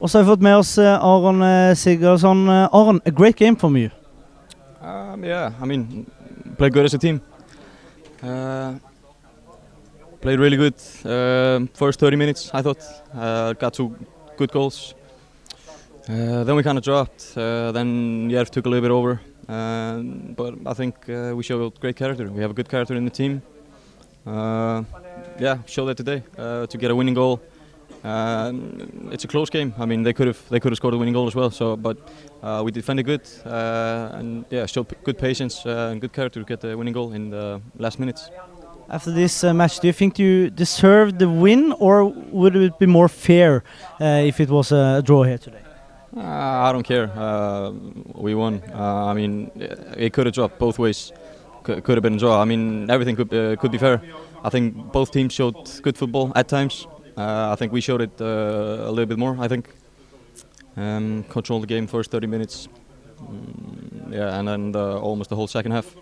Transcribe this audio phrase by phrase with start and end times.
[0.00, 2.48] Og så har vi fått med oss eh, Aron eh, Sigurdarson.
[2.48, 3.90] Eh, Aron, a great game from you.
[4.80, 6.06] Um, yeah, I mean,
[6.56, 7.20] played good as a team.
[8.22, 8.76] Uh,
[10.22, 10.74] played really good.
[11.04, 12.82] Uh, first 30 minutes, I thought.
[13.14, 13.94] Uh, got two
[14.38, 14.94] good goals.
[16.08, 17.34] Uh, then we kind of dropped.
[17.36, 19.20] Uh, then Jerv took a little bit over.
[19.46, 20.00] Uh,
[20.34, 22.30] but I think uh, we showed great character.
[22.30, 23.42] We have a good character in the team.
[24.26, 27.42] Yeah, showed that today to get a winning goal.
[28.02, 28.52] Uh,
[29.10, 29.74] it's a close game.
[29.78, 31.50] I mean, they could have they could have scored a winning goal as well.
[31.50, 31.96] So, but
[32.42, 36.46] uh, we defended good uh, and yeah, showed good patience uh, and good character to
[36.46, 38.30] get the winning goal in the last minutes.
[38.88, 42.86] After this uh, match, do you think you deserved the win, or would it be
[42.86, 43.62] more fair
[44.00, 45.60] uh, if it was a draw here today?
[46.16, 46.22] Uh,
[46.68, 47.08] I don't care.
[47.14, 47.70] Uh,
[48.14, 48.60] we won.
[48.74, 49.50] Uh, I mean,
[49.96, 51.12] it could have dropped both ways.
[51.64, 52.42] C- could have been a draw.
[52.42, 54.00] I mean, everything could uh, could be fair.
[54.42, 56.88] I think both teams showed good football at times.
[57.16, 58.24] Uh, I think we showed it uh,
[58.88, 59.36] a little bit more.
[59.38, 59.68] I think
[60.76, 62.68] um, controlled the game first 30 minutes.
[63.20, 65.94] Mm, yeah, and then the, almost the whole second half.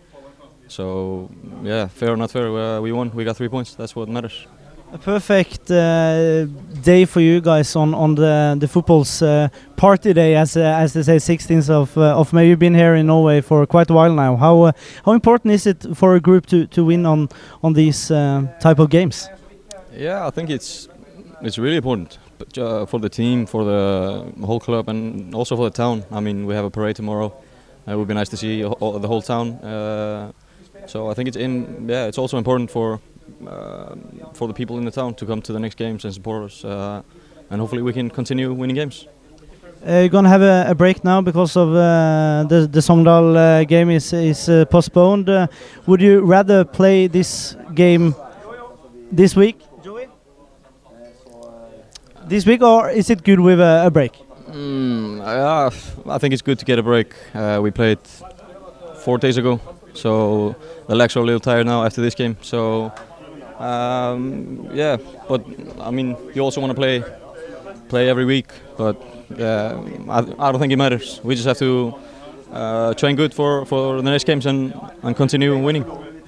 [0.69, 1.31] So
[1.63, 3.11] yeah, fair or not fair, uh, we won.
[3.15, 3.75] We got three points.
[3.75, 4.47] That's what matters.
[4.91, 6.47] A perfect uh,
[6.83, 10.93] day for you guys on on the the football's uh, party day, as uh, as
[10.93, 12.49] they say, 16th of uh, of May.
[12.49, 14.37] You've been here in Norway for quite a while now.
[14.37, 14.73] How uh,
[15.05, 17.29] how important is it for a group to to win on
[17.63, 19.29] on these uh, type of games?
[19.95, 20.89] Yeah, I think it's
[21.43, 22.19] it's really important
[22.57, 26.05] uh, for the team, for the whole club, and also for the town.
[26.11, 27.33] I mean, we have a parade tomorrow.
[27.87, 28.69] It would be nice to see the
[29.09, 29.53] whole town.
[29.63, 30.33] Uh,
[30.87, 31.89] so I think it's in.
[31.89, 33.01] Yeah, it's also important for
[33.47, 33.95] uh,
[34.35, 36.65] for the people in the town to come to the next games and support us.
[36.65, 37.03] Uh,
[37.51, 39.07] and hopefully we can continue winning games.
[39.87, 44.13] Uh, you're gonna have a, a break now because of the the Sogndal game is
[44.13, 45.29] is postponed.
[45.87, 48.15] Would you rather play this game
[49.13, 49.57] this week,
[52.29, 54.13] this week, or is it good with a, a break?
[54.51, 57.15] Mm, yeah, I think it's good to get a break.
[57.35, 57.99] Uh, we played
[59.05, 59.61] four days ago,
[59.95, 60.55] so
[60.87, 62.37] the legs are a little tired now after this game.
[62.41, 62.93] So
[63.59, 64.97] um, yeah,
[65.29, 65.45] but
[65.81, 67.03] I mean, you also want to play
[67.89, 68.97] play every week, but
[69.39, 71.21] uh, I, I don't think it matters.
[71.25, 71.95] We just have to
[72.53, 75.85] uh, train good for, for the next games and, and continue winning.